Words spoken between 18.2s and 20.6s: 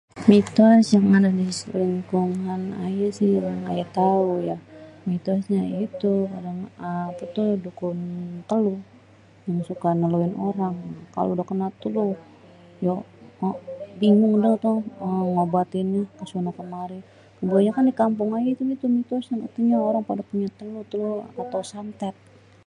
ayé mitosnyé orang pade punya